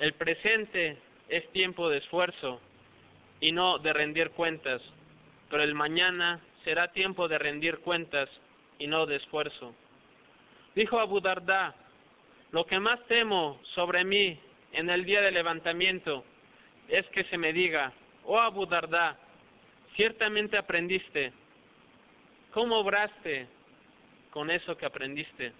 El 0.00 0.14
presente 0.14 0.98
es 1.28 1.48
tiempo 1.52 1.88
de 1.88 1.98
esfuerzo 1.98 2.60
y 3.40 3.52
no 3.52 3.78
de 3.78 3.92
rendir 3.92 4.30
cuentas, 4.30 4.82
pero 5.48 5.62
el 5.62 5.74
mañana 5.74 6.40
será 6.64 6.88
tiempo 6.88 7.28
de 7.28 7.38
rendir 7.38 7.78
cuentas 7.78 8.28
y 8.80 8.88
no 8.88 9.06
de 9.06 9.16
esfuerzo. 9.16 9.74
Dijo 10.74 10.98
Abu 10.98 11.20
Darda, 11.20 11.74
lo 12.50 12.66
que 12.66 12.80
más 12.80 13.00
temo 13.06 13.60
sobre 13.76 14.04
mí 14.04 14.38
en 14.72 14.90
el 14.90 15.04
día 15.04 15.20
del 15.20 15.34
levantamiento 15.34 16.24
es 16.88 17.06
que 17.10 17.22
se 17.24 17.38
me 17.38 17.52
diga, 17.52 17.92
oh 18.24 18.40
Abu 18.40 18.66
Darda, 18.66 19.16
ciertamente 19.94 20.58
aprendiste, 20.58 21.32
¿cómo 22.50 22.80
obraste 22.80 23.55
con 24.36 24.50
eso 24.50 24.76
que 24.76 24.84
aprendiste? 24.84 25.50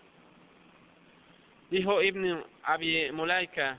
Dijo 1.71 2.03
Ibn 2.03 2.45
Abi 2.65 3.11
Mulaika, 3.11 3.79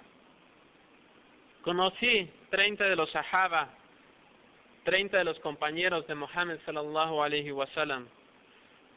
conocí 1.62 2.28
30 2.50 2.84
de 2.84 2.96
los 2.96 3.08
sahaba, 3.12 3.70
30 4.86 5.20
de 5.20 5.24
los 5.24 5.38
compañeros 5.42 6.08
de 6.08 6.16
Muhammad 6.16 6.58
sallallahu. 6.66 8.08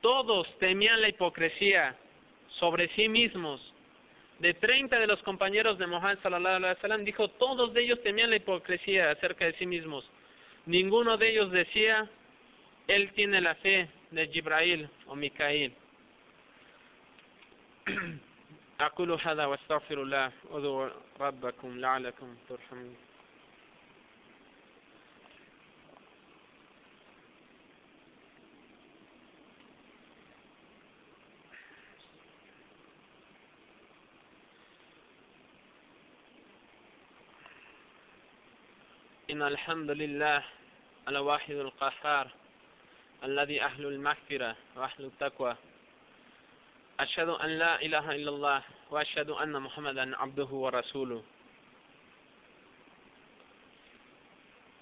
Todos 0.00 0.48
temían 0.58 1.02
la 1.02 1.10
hipocresía 1.10 1.94
sobre 2.58 2.88
sí 2.96 3.06
mismos. 3.06 3.60
De 4.38 4.54
30 4.54 5.00
de 5.00 5.06
los 5.06 5.20
compañeros 5.22 5.76
de 5.76 5.86
Muhammad 5.86 6.18
sallallahu 6.22 6.56
alaihi 6.56 6.76
wasallam 6.76 7.04
dijo, 7.04 7.28
todos 7.28 7.74
de 7.74 7.82
ellos 7.82 8.02
temían 8.02 8.30
la 8.30 8.36
hipocresía 8.36 9.10
acerca 9.10 9.44
de 9.44 9.52
sí 9.58 9.66
mismos. 9.66 10.08
Ninguno 10.64 11.18
de 11.18 11.28
ellos 11.28 11.52
decía, 11.52 12.08
él 12.86 13.12
tiene 13.12 13.42
la 13.42 13.54
fe 13.56 13.86
de 14.12 14.28
Jibrail 14.28 14.88
o 15.06 15.14
Micail. 15.14 15.74
أقول 18.80 19.10
هذا 19.12 19.44
وأستغفر 19.46 20.02
الله 20.02 20.32
أذو 20.54 20.90
ربكم 21.20 21.78
لعلكم 21.78 22.36
ترحمون. 22.48 22.96
إن 39.30 39.42
الحمد 39.42 39.90
لله 39.90 40.44
الواحد 41.08 41.54
القهار 41.54 42.30
الذي 43.24 43.62
أهل 43.62 43.86
المغفرة 43.86 44.56
وأهل 44.76 45.04
التقوى 45.04 45.56
أشهد 47.00 47.28
أن 47.28 47.50
لا 47.58 47.82
إله 47.82 48.10
إلا 48.14 48.30
الله 48.30 48.62
وأشهد 48.90 49.30
أن 49.30 49.62
محمدا 49.62 50.16
عبده 50.16 50.50
ورسوله 50.52 51.22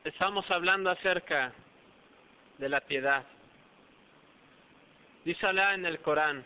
Estamos 0.05 0.51
hablando 0.51 0.91
acerca 0.91 1.53
de 2.57 2.69
la 2.69 2.81
piedad. 2.81 3.25
Dice 5.25 5.47
Allah 5.47 5.75
en 5.75 5.85
el 5.85 5.99
Corán, 5.99 6.45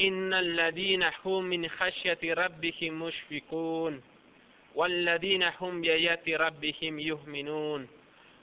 إن 0.00 0.32
الذين 0.32 1.02
هم 1.24 1.44
من 1.44 1.68
خشية 1.68 2.34
ربهم 2.34 3.02
مشفقون 3.02 4.02
والذين 4.74 5.42
هم 5.42 5.80
بآيات 5.80 6.28
ربهم 6.28 6.98
يؤمنون 6.98 7.88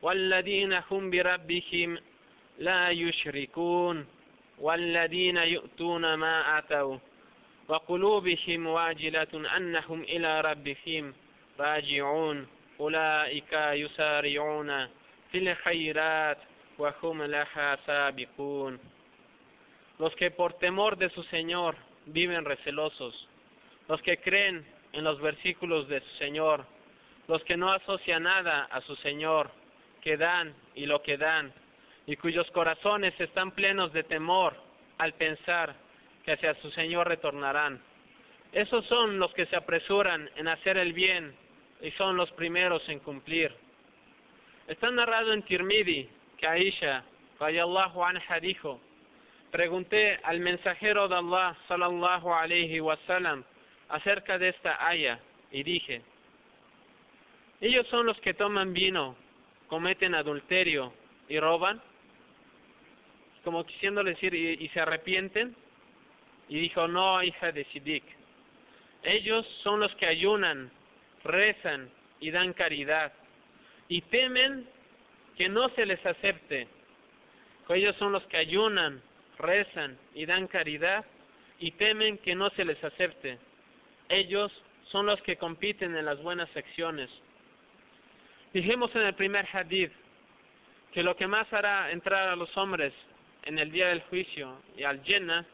والذين 0.02 0.74
هم 0.92 1.10
بربهم 1.10 1.98
لا 2.60 2.90
يشركون 2.90 4.08
والذين 4.59 5.37
يؤتون 5.37 6.15
ما 6.15 6.59
آتوا 6.59 6.99
وقلوبهم 7.69 8.67
واجلة 8.67 9.57
أنهم 9.57 10.03
إلى 10.03 10.41
ربهم 10.41 11.15
راجعون 11.61 12.47
أولئك 12.81 13.53
يسارعون 13.53 14.87
في 15.33 15.39
الخيرات 15.39 16.39
وهم 16.79 17.23
لها 17.23 17.79
سابقون 17.87 18.79
los 19.99 20.15
que 20.17 20.33
por 20.33 20.55
temor 20.55 20.97
de 20.97 21.11
su 21.11 21.23
Señor 21.25 21.77
viven 22.07 22.45
recelosos, 22.45 23.15
los 23.89 24.03
que 24.03 24.17
creen 24.19 24.67
en 24.93 25.05
los 25.05 25.21
versículos 25.21 25.87
de 25.87 26.01
su 26.01 26.17
Señor, 26.17 26.65
los 27.29 27.43
que 27.45 27.57
no 27.57 27.73
asocian 27.73 28.25
nada 28.25 28.65
a 28.65 28.81
su 28.81 28.97
Señor, 28.97 29.51
que 30.01 30.17
dan 30.17 30.55
y 30.75 30.87
lo 30.87 31.03
que 31.03 31.17
dan, 31.17 31.53
y 32.08 32.16
cuyos 32.16 32.50
corazones 32.52 33.14
están 33.20 33.52
plenos 33.52 33.92
de 33.94 34.04
temor 34.04 34.56
al 34.98 35.14
pensar 35.14 35.76
que 36.24 36.32
hacia 36.32 36.56
su 36.56 36.72
Señor 36.72 37.08
retornarán. 37.08 37.80
Esos 38.54 38.86
son 38.86 39.20
los 39.20 39.34
que 39.34 39.46
se 39.48 39.58
apresuran 39.58 40.30
en 40.38 40.48
hacer 40.48 40.78
el 40.78 40.94
bien 40.94 41.36
y 41.82 41.92
son 41.92 42.16
los 42.16 42.32
primeros 42.32 42.82
en 42.90 43.00
cumplir. 43.00 43.54
Está 44.68 44.90
narrado 44.90 45.34
en 45.34 45.44
Tirmidhi 45.44 46.10
que 46.38 46.48
Aisha, 46.48 47.04
rayallahu 47.40 48.04
anha, 48.04 48.40
dijo, 48.42 48.80
pregunté 49.52 50.20
al 50.24 50.40
mensajero 50.40 51.08
de 51.08 51.16
Allah, 51.16 51.56
sallallahu 51.68 52.34
alayhi 52.34 52.80
wasallam, 52.80 53.44
acerca 53.90 54.38
de 54.38 54.50
esta 54.50 54.88
aya 54.88 55.20
y 55.52 55.64
dije, 55.64 56.02
ellos 57.60 57.88
son 57.88 58.06
los 58.06 58.20
que 58.22 58.34
toman 58.34 58.74
vino, 58.74 59.16
cometen 59.68 60.16
adulterio 60.16 60.94
y 61.28 61.40
roban, 61.40 61.82
como 63.48 63.66
quisiéndole 63.66 64.10
decir, 64.10 64.34
y, 64.34 64.68
se 64.74 64.82
arrepienten, 64.82 65.56
y 66.50 66.60
dijo, 66.60 66.86
no, 66.90 67.24
hija 67.24 67.54
de 67.54 67.64
Siddiq, 67.72 68.04
ellos 69.04 69.48
son 69.64 69.80
los 69.80 69.96
que 69.96 70.06
ayunan, 70.06 70.70
rezan 71.24 71.90
y 72.20 72.30
dan 72.30 72.52
caridad, 72.52 73.14
y 73.88 74.02
temen 74.02 74.68
que 75.38 75.48
no 75.48 75.70
se 75.70 75.86
les 75.86 76.06
acepte. 76.06 76.68
Ellos 77.70 77.96
son 77.96 78.12
los 78.12 78.26
que 78.26 78.36
ayunan, 78.36 79.02
rezan 79.40 79.98
y 80.14 80.26
dan 80.26 80.48
caridad, 80.48 81.06
y 81.58 81.72
temen 81.72 82.18
que 82.18 82.36
no 82.36 82.50
se 82.50 82.66
les 82.66 82.84
acepte. 82.84 83.40
Ellos 84.10 84.52
son 84.92 85.06
los 85.06 85.22
que 85.22 85.38
compiten 85.38 85.96
en 85.96 86.04
las 86.04 86.22
buenas 86.22 86.50
secciones. 86.50 87.10
Dijimos 88.52 88.94
en 88.94 89.04
el 89.04 89.14
primer 89.14 89.48
hadith 89.54 89.94
que 90.92 91.02
lo 91.02 91.16
que 91.16 91.28
más 91.28 91.48
hará 91.54 91.92
entrar 91.92 92.28
a 92.28 92.36
los 92.36 92.50
hombres 92.58 92.92
en 93.48 93.58
el 93.60 93.72
día 93.72 93.88
del 93.88 94.02
juicio 94.04 94.62
y 94.76 94.84
al 94.84 95.02
Jannah 95.06 95.46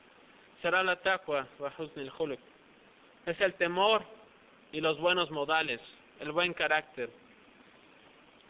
será 0.63 0.81
la 0.81 0.95
taqwa 0.95 1.47
al 1.59 2.39
Es 3.27 3.39
el 3.39 3.53
temor 3.53 4.03
y 4.71 4.81
los 4.81 4.99
buenos 4.99 5.29
modales, 5.29 5.79
el 6.19 6.31
buen 6.31 6.53
carácter. 6.53 7.09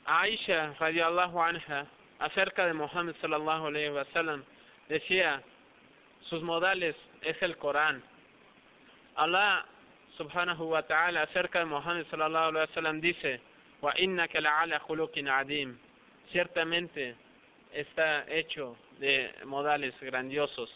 Aisha 0.05 0.73
radiallahu 0.79 1.41
anha 1.41 1.85
acerca 2.19 2.65
de 2.65 2.73
Muhammad 2.73 3.15
sallallahu 3.19 3.67
alayhi 3.67 3.89
wa 3.89 4.05
sallam 4.13 4.43
decía 4.87 5.41
sus 6.29 6.41
modales 6.41 6.95
es 7.21 7.41
el 7.41 7.57
Corán. 7.57 8.01
Allah 9.15 9.65
subhanahu 10.17 10.69
wa 10.69 10.83
ta'ala 10.83 11.23
acerca 11.23 11.59
de 11.59 11.65
Muhammad 11.65 12.05
sallallahu 12.09 12.49
alayhi 12.49 12.69
wa 12.69 12.75
sallam 12.75 13.01
dice 13.01 13.41
wa 13.81 13.93
innaka 13.97 14.39
la'ala 14.39 14.79
khuluqin 14.79 15.27
adim 15.27 15.77
ciertamente 16.31 17.15
está 17.73 18.25
hecho 18.29 18.77
de 19.03 19.33
modales 19.45 19.93
grandiosos. 19.99 20.69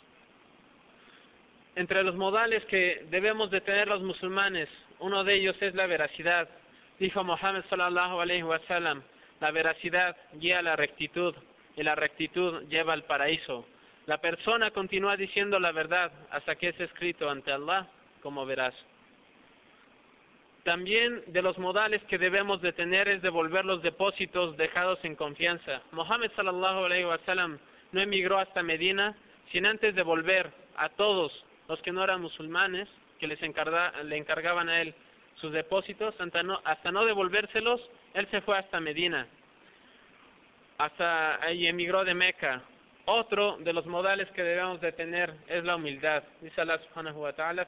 Entre 1.78 2.04
los 2.04 2.16
modales 2.16 2.62
que 2.66 3.06
debemos 3.10 3.50
de 3.52 3.62
tener 3.62 3.88
los 3.88 4.02
musulmanes 4.02 4.68
uno 5.00 5.24
de 5.24 5.36
ellos 5.36 5.56
es 5.62 5.74
la 5.76 5.88
veracidad. 5.88 6.50
Dijo 7.00 7.24
Muhammad 7.24 7.64
sallallahu 7.70 8.20
alayhi 8.20 8.44
wa 8.44 8.60
sallam 8.68 9.02
la 9.40 9.52
veracidad 9.52 10.18
guía 10.34 10.62
la 10.62 10.76
rectitud 10.76 11.34
y 11.78 11.84
la 11.84 11.96
rectitud 11.96 12.64
lleva 12.68 12.94
al 12.94 13.04
paraíso. 13.04 13.66
La 14.08 14.18
persona 14.18 14.72
continúa 14.72 15.16
diciendo 15.16 15.58
la 15.60 15.72
verdad 15.72 16.12
hasta 16.32 16.56
que 16.56 16.70
es 16.70 16.80
escrito 16.82 17.30
ante 17.30 17.54
Allah 17.54 17.88
como 18.22 18.46
verás 18.46 18.74
también 20.68 21.24
de 21.28 21.42
los 21.42 21.58
modales 21.58 22.04
que 22.10 22.18
debemos 22.18 22.62
de 22.62 22.74
tener 22.74 23.08
es 23.08 23.22
devolver 23.22 23.64
los 23.64 23.82
depósitos 23.82 24.58
dejados 24.58 25.00
en 25.04 25.16
confianza. 25.16 25.82
Mohammed 25.94 26.30
sallallahu 26.36 26.84
alaihi 26.84 27.06
wasallam 27.06 27.58
no 27.98 28.04
emigró 28.04 28.38
hasta 28.38 28.62
Medina 28.62 29.16
sin 29.52 29.66
antes 29.66 29.96
devolver 29.96 30.52
a 30.76 30.90
todos 30.90 31.32
los 31.68 31.82
que 31.82 31.92
no 31.92 32.04
eran 32.04 32.22
musulmanes, 32.22 32.88
que 33.20 33.26
les 33.26 33.42
encarga, 33.42 33.92
le 34.04 34.18
encargaban 34.18 34.70
a 34.70 34.82
él 34.82 34.94
sus 35.42 35.52
depósitos, 35.52 36.14
hasta 36.22 36.44
no, 36.44 36.62
hasta 36.64 36.92
no 36.92 37.06
devolvérselos, 37.06 37.82
él 38.14 38.28
se 38.30 38.42
fue 38.42 38.56
hasta 38.56 38.80
Medina, 38.80 39.28
hasta 40.78 41.44
ahí 41.44 41.66
emigró 41.66 42.06
de 42.06 42.14
Meca. 42.14 42.62
Otro 43.06 43.58
de 43.62 43.74
los 43.74 43.88
modales 43.88 44.30
que 44.32 44.44
debemos 44.44 44.80
de 44.80 44.92
tener 44.92 45.34
es 45.48 45.64
la 45.64 45.78
humildad. 45.78 46.24
Dice 46.42 46.62
Allah 46.62 46.80
subhanahu 46.90 47.22
wa 47.22 47.34
ta'ala, 47.34 47.68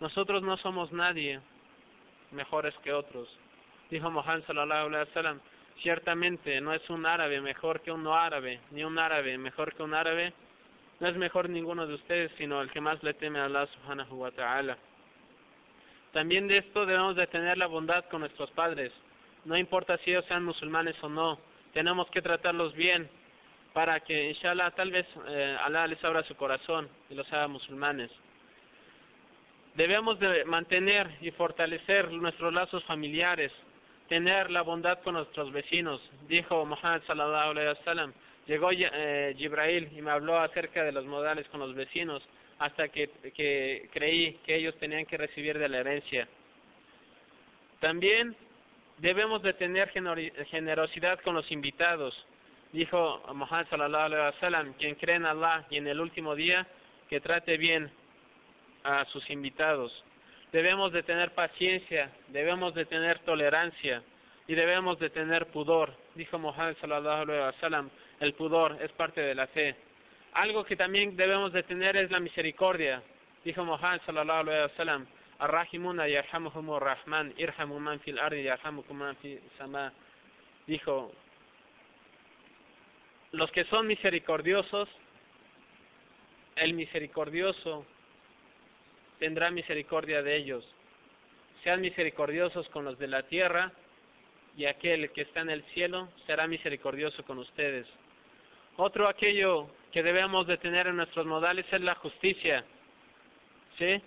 Nosotros 0.00 0.42
no 0.42 0.56
somos 0.58 0.90
nadie 0.92 1.40
mejores 2.30 2.74
que 2.82 2.94
otros. 2.94 3.28
Dijo 3.90 4.10
Muhammad 4.10 4.46
sallallahu 4.46 4.86
alaihi 4.86 5.08
wasallam, 5.08 5.40
ciertamente 5.82 6.60
no 6.60 6.72
es 6.72 6.88
un 6.90 7.06
árabe 7.06 7.40
mejor 7.40 7.80
que 7.80 7.92
un 7.92 8.02
no 8.02 8.14
árabe, 8.14 8.60
ni 8.70 8.84
un 8.84 8.98
árabe 8.98 9.36
mejor 9.38 9.74
que 9.74 9.82
un 9.82 9.94
árabe. 9.94 10.32
No 11.00 11.08
es 11.08 11.16
mejor 11.16 11.48
ninguno 11.48 11.86
de 11.86 11.94
ustedes, 11.94 12.30
sino 12.36 12.60
el 12.60 12.70
que 12.70 12.80
más 12.80 13.02
le 13.02 13.14
teme 13.14 13.38
a 13.38 13.46
Allah 13.46 13.66
subhanahu 13.66 14.14
wa 14.16 14.30
ta'ala. 14.30 14.76
También 16.12 16.48
de 16.48 16.58
esto 16.58 16.84
debemos 16.84 17.16
de 17.16 17.26
tener 17.28 17.56
la 17.56 17.66
bondad 17.66 18.04
con 18.06 18.20
nuestros 18.20 18.50
padres. 18.50 18.92
No 19.44 19.56
importa 19.56 19.96
si 19.98 20.10
ellos 20.10 20.24
sean 20.26 20.44
musulmanes 20.44 20.96
o 21.02 21.08
no, 21.08 21.38
tenemos 21.72 22.08
que 22.10 22.20
tratarlos 22.20 22.74
bien 22.74 23.08
para 23.72 24.00
que, 24.00 24.30
inshallah, 24.30 24.72
tal 24.72 24.90
vez 24.90 25.06
eh, 25.28 25.56
Allah 25.64 25.86
les 25.86 26.04
abra 26.04 26.22
su 26.24 26.34
corazón 26.34 26.88
y 27.08 27.14
los 27.14 27.32
haga 27.32 27.48
musulmanes 27.48 28.10
debemos 29.74 30.18
de 30.18 30.44
mantener 30.44 31.08
y 31.20 31.30
fortalecer 31.32 32.10
nuestros 32.12 32.52
lazos 32.52 32.82
familiares, 32.84 33.52
tener 34.10 34.50
la 34.50 34.62
bondad 34.62 34.98
con 35.04 35.14
nuestros 35.14 35.52
vecinos. 35.52 36.00
Dijo 36.26 36.66
Muhammad 36.66 37.00
sallallahu 37.06 37.50
alaihi 37.52 38.12
llegó 38.44 38.70
eh, 38.72 39.34
Jibrail 39.38 39.88
y 39.96 40.02
me 40.02 40.10
habló 40.10 40.36
acerca 40.40 40.82
de 40.82 40.90
los 40.90 41.06
modales 41.06 41.46
con 41.48 41.60
los 41.60 41.76
vecinos 41.76 42.20
hasta 42.58 42.88
que, 42.88 43.08
que 43.32 43.88
creí 43.92 44.34
que 44.44 44.56
ellos 44.56 44.74
tenían 44.80 45.06
que 45.06 45.16
recibir 45.16 45.56
de 45.56 45.68
la 45.68 45.78
herencia. 45.78 46.26
También 47.78 48.34
debemos 48.98 49.42
de 49.42 49.52
tener 49.52 49.90
generosidad 49.90 51.20
con 51.20 51.36
los 51.36 51.48
invitados. 51.52 52.12
Dijo 52.72 53.22
Muhammad 53.32 53.68
sallallahu 53.70 54.34
alaihi 54.42 54.72
quien 54.72 54.96
cree 54.96 55.16
en 55.16 55.26
Allah 55.26 55.66
y 55.70 55.76
en 55.76 55.86
el 55.86 56.00
último 56.00 56.34
día, 56.34 56.66
que 57.08 57.20
trate 57.20 57.56
bien 57.56 57.88
a 58.82 59.04
sus 59.04 59.30
invitados. 59.30 59.92
Debemos 60.52 60.92
de 60.92 61.02
tener 61.04 61.30
paciencia, 61.32 62.10
debemos 62.28 62.74
de 62.74 62.84
tener 62.84 63.20
tolerancia 63.20 64.02
y 64.48 64.54
debemos 64.54 64.98
de 64.98 65.10
tener 65.10 65.46
pudor. 65.46 65.94
Dijo 66.16 66.38
Muhammad 66.38 66.76
sallallahu 66.80 67.22
alaihi 67.22 67.42
wasallam, 67.54 67.90
el 68.18 68.34
pudor 68.34 68.76
es 68.82 68.90
parte 68.92 69.20
de 69.20 69.34
la 69.34 69.46
fe. 69.46 69.76
Algo 70.32 70.64
que 70.64 70.76
también 70.76 71.16
debemos 71.16 71.52
de 71.52 71.62
tener 71.62 71.96
es 71.96 72.10
la 72.10 72.18
misericordia. 72.18 73.00
Dijo 73.44 73.64
Muhammad 73.64 74.00
sallallahu 74.04 74.40
alaihi 74.40 74.62
wasallam, 74.62 75.06
Ar-Rahimuna 75.38 76.08
yarhamuhumur 76.08 76.82
Rahman, 76.82 77.32
irhamu 77.38 77.78
man 77.78 78.00
fil 78.00 78.18
ardi 78.18 78.42
yarhamukum 78.42 78.96
man 78.96 79.16
fil 79.16 79.40
sama. 79.56 79.92
Dijo, 80.66 81.12
los 83.32 83.50
que 83.52 83.64
son 83.64 83.86
misericordiosos, 83.86 84.88
el 86.56 86.74
misericordioso 86.74 87.86
tendrá 89.20 89.50
misericordia 89.50 90.22
de 90.22 90.36
ellos. 90.36 90.64
sean 91.62 91.82
misericordiosos 91.82 92.66
con 92.70 92.86
los 92.86 92.98
de 92.98 93.06
la 93.06 93.22
tierra, 93.24 93.70
y 94.56 94.64
aquel 94.64 95.10
que 95.12 95.22
está 95.22 95.40
en 95.40 95.50
el 95.50 95.62
cielo 95.74 96.08
será 96.26 96.46
misericordioso 96.46 97.22
con 97.24 97.38
ustedes. 97.38 97.86
Otro 98.76 99.06
aquello 99.06 99.68
que 99.92 100.02
debemos 100.02 100.46
de 100.46 100.56
tener 100.56 100.86
en 100.86 100.96
nuestros 100.96 101.26
modales 101.26 101.66
es 101.70 101.80
la 101.82 101.94
justicia. 101.96 102.64
¿Sí? 103.78 104.00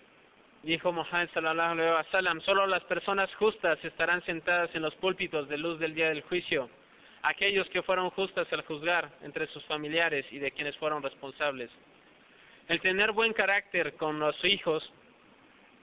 Dijo 0.63 0.91
Muhammad 0.91 1.29
sallallahu 1.33 1.79
alaihi 2.11 2.41
solo 2.41 2.65
las 2.65 2.83
personas 2.85 3.33
justas 3.35 3.77
estarán 3.83 4.23
sentadas 4.23 4.73
en 4.73 4.81
los 4.81 4.95
púlpitos 4.95 5.47
de 5.47 5.57
luz 5.57 5.77
del 5.79 5.93
día 5.93 6.09
del 6.09 6.21
juicio. 6.21 6.69
Aquellos 7.21 7.69
que 7.69 7.83
fueron 7.83 8.09
justas 8.11 8.51
al 8.51 8.63
juzgar 8.63 9.09
entre 9.21 9.45
sus 9.47 9.63
familiares 9.65 10.25
y 10.31 10.39
de 10.39 10.51
quienes 10.51 10.75
fueron 10.77 11.03
responsables. 11.03 11.69
El 12.67 12.79
tener 12.79 13.11
buen 13.11 13.33
carácter 13.33 13.93
con 13.95 14.19
los 14.19 14.35
hijos, 14.45 14.89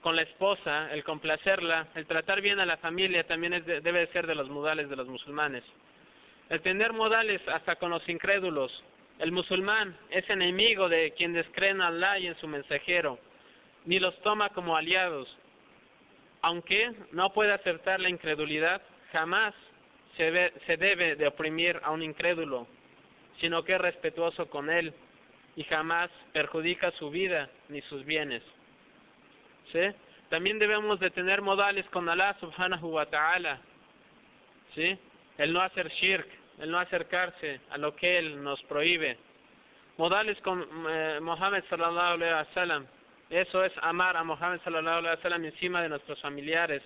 con 0.01 0.15
la 0.15 0.23
esposa, 0.23 0.91
el 0.91 1.03
complacerla, 1.03 1.87
el 1.95 2.05
tratar 2.07 2.41
bien 2.41 2.59
a 2.59 2.65
la 2.65 2.77
familia 2.77 3.23
también 3.25 3.53
es 3.53 3.65
de- 3.65 3.81
debe 3.81 3.99
de 3.99 4.07
ser 4.07 4.25
de 4.27 4.35
los 4.35 4.49
modales 4.49 4.89
de 4.89 4.95
los 4.95 5.07
musulmanes. 5.07 5.63
El 6.49 6.61
tener 6.61 6.91
modales 6.91 7.41
hasta 7.47 7.75
con 7.75 7.91
los 7.91 8.07
incrédulos. 8.09 8.71
El 9.19 9.31
musulmán 9.31 9.95
es 10.09 10.27
enemigo 10.29 10.89
de 10.89 11.11
quien 11.11 11.33
descreen 11.33 11.81
a 11.81 11.87
Allah 11.87 12.17
y 12.19 12.27
en 12.27 12.35
su 12.39 12.47
mensajero, 12.47 13.19
ni 13.85 13.99
los 13.99 14.19
toma 14.21 14.49
como 14.49 14.75
aliados. 14.75 15.27
Aunque 16.41 16.91
no 17.11 17.31
puede 17.31 17.53
aceptar 17.53 17.99
la 17.99 18.09
incredulidad, 18.09 18.81
jamás 19.11 19.53
se, 20.17 20.51
se 20.65 20.77
debe 20.77 21.15
de 21.15 21.27
oprimir 21.27 21.79
a 21.83 21.91
un 21.91 22.01
incrédulo, 22.01 22.67
sino 23.39 23.63
que 23.63 23.75
es 23.75 23.81
respetuoso 23.81 24.49
con 24.49 24.69
él 24.69 24.93
y 25.55 25.63
jamás 25.65 26.09
perjudica 26.33 26.89
su 26.91 27.11
vida 27.11 27.49
ni 27.69 27.81
sus 27.83 28.03
bienes. 28.03 28.41
¿Sí? 29.71 29.79
También 30.29 30.59
debemos 30.59 30.99
de 30.99 31.09
tener 31.11 31.41
modales 31.41 31.85
con 31.87 32.07
Allah 32.07 32.35
subhanahu 32.39 32.87
wa 32.87 33.05
ta'ala. 33.05 33.59
¿Sí? 34.75 34.97
El 35.37 35.53
no 35.53 35.61
hacer 35.61 35.89
shirk, 35.89 36.27
el 36.59 36.71
no 36.71 36.79
acercarse 36.79 37.59
a 37.69 37.77
lo 37.77 37.95
que 37.95 38.17
Él 38.17 38.43
nos 38.43 38.61
prohíbe. 38.63 39.17
Modales 39.97 40.39
con 40.41 40.65
eh, 40.89 41.19
Mohammed 41.21 41.63
sallallahu 41.69 42.13
alaihi 42.15 42.33
wasallam. 42.33 42.85
Eso 43.29 43.63
es 43.63 43.73
amar 43.81 44.17
a 44.17 44.23
Mohammed 44.23 44.61
sallallahu 44.61 44.99
alaihi 44.99 45.17
wasallam 45.17 45.45
encima 45.45 45.81
de 45.81 45.89
nuestros 45.89 46.19
familiares. 46.21 46.81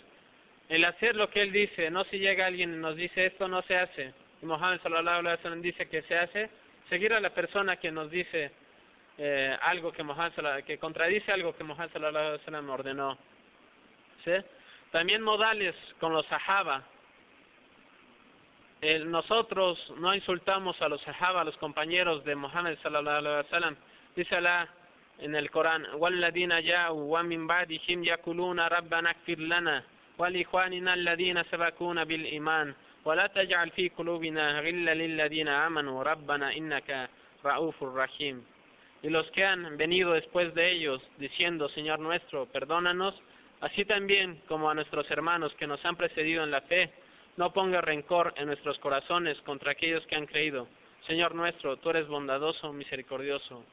El 0.69 0.83
hacer 0.85 1.15
lo 1.15 1.29
que 1.29 1.41
Él 1.41 1.51
dice, 1.51 1.91
no 1.91 2.03
si 2.05 2.17
llega 2.17 2.47
alguien 2.47 2.73
y 2.73 2.77
nos 2.77 2.95
dice 2.95 3.27
esto 3.27 3.47
no 3.47 3.61
se 3.63 3.77
hace. 3.77 4.13
Y 4.41 4.45
Mohammed 4.45 4.81
sallallahu 4.81 5.19
alaihi 5.19 5.37
wasallam 5.37 5.61
dice 5.61 5.87
que 5.87 6.01
se 6.03 6.17
hace, 6.17 6.49
seguir 6.89 7.13
a 7.13 7.19
la 7.19 7.29
persona 7.29 7.77
que 7.77 7.91
nos 7.91 8.09
dice 8.09 8.51
eh, 9.17 9.57
algo 9.61 9.91
que 9.91 10.03
Muhammad 10.03 10.63
que 10.65 10.77
contradice 10.77 11.31
algo 11.31 11.55
que 11.55 11.63
Muhammad 11.63 11.89
ordenó. 12.69 13.17
¿Sí? 14.23 14.33
También 14.91 15.21
modales 15.21 15.75
con 15.99 16.13
los 16.13 16.25
sahaba. 16.27 16.83
Eh, 18.81 18.99
nosotros 18.99 19.79
no 19.97 20.13
insultamos 20.13 20.81
a 20.81 20.89
los 20.89 21.01
sahaba, 21.01 21.41
a 21.41 21.43
los 21.43 21.57
compañeros 21.57 22.23
de 22.25 22.35
Muhammad 22.35 22.75
sallallahu 22.83 23.17
alaihi. 23.17 23.77
Dice 24.15 24.35
Allah 24.35 24.67
en 25.19 25.35
el 25.35 25.49
Corán, 25.49 25.85
"Walladina 25.95 26.59
ya'u 26.59 26.95
wa 26.95 27.23
min 27.23 27.47
ba'dihim 27.47 28.03
yakuluna 28.03 28.69
rabbana 28.69 29.11
ighfir 29.11 29.39
lana 29.39 29.83
wa 30.17 30.29
li 30.29 30.41
ikhwanina 30.41 30.93
alladhina 30.93 31.43
sabaquna 31.45 32.05
bil 32.05 32.25
iman 32.33 32.75
wa 33.03 33.15
la 33.15 33.29
taj'al 33.29 33.71
fi 33.71 33.89
qulubina 33.89 34.61
ghillan 34.61 34.97
lil 34.97 35.15
ladina 35.15 35.65
amanu 35.65 36.03
rabbana 36.03 36.53
innaka 36.53 37.07
ra'ufur 37.43 37.95
rahim." 37.95 38.43
Y 39.05 39.09
los 39.11 39.29
que 39.29 39.45
han 39.45 39.77
venido 39.77 40.13
después 40.13 40.51
de 40.55 40.71
ellos 40.71 40.99
diciendo, 41.19 41.69
Señor 41.69 41.99
nuestro, 41.99 42.47
perdónanos, 42.47 43.13
así 43.61 43.85
también 43.85 44.41
como 44.47 44.67
a 44.67 44.73
nuestros 44.73 45.09
hermanos 45.11 45.53
que 45.59 45.67
nos 45.67 45.85
han 45.85 45.95
precedido 45.95 46.43
en 46.43 46.49
la 46.49 46.61
fe, 46.61 46.91
no 47.37 47.53
ponga 47.53 47.81
rencor 47.81 48.33
en 48.35 48.47
nuestros 48.47 48.79
corazones 48.79 49.39
contra 49.41 49.73
aquellos 49.73 50.03
que 50.07 50.15
han 50.15 50.25
creído. 50.25 50.67
Señor 51.05 51.35
nuestro, 51.35 51.77
tú 51.77 51.91
eres 51.91 52.07
bondadoso, 52.07 52.73
misericordioso. 52.73 53.63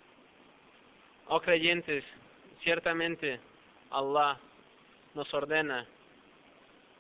Oh 1.29 1.41
creyentes, 1.41 2.05
ciertamente 2.63 3.41
Allah 3.91 4.39
nos 5.15 5.33
ordena 5.33 5.87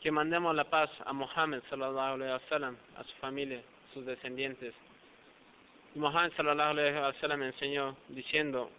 que 0.00 0.10
mandemos 0.10 0.56
la 0.56 0.64
paz 0.64 0.88
a 1.04 1.12
wasallam, 1.12 2.78
a 2.96 3.04
su 3.04 3.12
familia, 3.20 3.60
sus 3.92 4.06
descendientes. 4.06 4.72
Muhammad 5.94 6.32
sallallahu 6.36 6.70
alaihi 6.70 6.96
wasallam 6.96 7.42
enseñó 7.42 7.96
diciendo, 8.08 8.70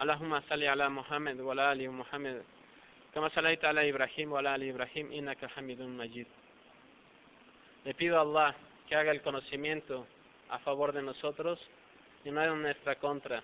Allahumma 0.00 0.42
salli 0.48 0.66
ala 0.66 0.88
Muhammad 0.90 1.38
wa 1.38 1.52
ala 1.52 1.70
ali 1.70 1.86
Muhammad, 1.86 2.42
kama 3.14 3.30
salaita 3.30 3.68
ala 3.68 3.84
Ibrahim 3.84 4.32
wa 4.32 4.40
ala 4.40 4.54
ali 4.54 4.70
Ibrahim, 4.70 5.12
innaka 5.12 5.48
hamidun 5.54 5.96
majid. 5.96 6.26
Le 7.84 7.94
pido 7.94 8.18
a 8.18 8.22
Allah 8.22 8.56
que 8.88 8.96
haga 8.96 9.12
el 9.12 9.22
conocimiento 9.22 10.04
a 10.50 10.58
favor 10.58 10.92
de 10.92 11.02
nosotros 11.02 11.60
y 12.24 12.30
no 12.32 12.42
en 12.42 12.62
nuestra 12.62 12.96
contra. 12.96 13.40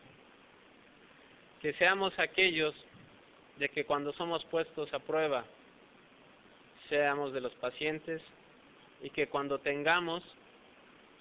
Que 1.62 1.74
seamos 1.74 2.18
aquellos 2.18 2.74
de 3.58 3.68
que 3.68 3.84
cuando 3.84 4.12
somos 4.14 4.44
puestos 4.46 4.92
a 4.92 4.98
prueba, 4.98 5.44
seamos 6.88 7.32
de 7.32 7.42
los 7.42 7.52
pacientes 7.54 8.20
y 9.02 9.10
que 9.10 9.28
cuando 9.28 9.60
tengamos, 9.60 10.24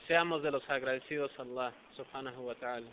seamos 0.07 0.41
de 0.41 0.51
los 0.51 0.67
agradecidos 0.69 1.31
a 1.37 1.41
Allah 1.41 1.73
subhanahu 1.95 2.47
wa 2.47 2.55
ta'ala. 2.55 2.87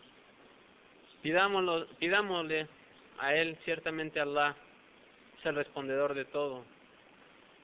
Pidámosle 1.23 2.69
a 3.19 3.35
Él, 3.35 3.57
ciertamente 3.65 4.21
Allah 4.21 4.55
es 5.39 5.47
el 5.47 5.55
respondedor 5.55 6.15
de 6.15 6.25
todo 6.27 6.65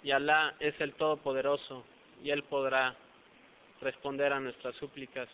y 0.02 0.12
Allah 0.12 0.54
es 0.60 0.80
el 0.80 0.94
Todopoderoso 0.94 1.84
y 2.22 2.30
Él 2.30 2.42
podrá 2.44 2.94
responder 3.80 4.32
a 4.32 4.40
nuestras 4.40 4.74
súplicas. 4.76 5.28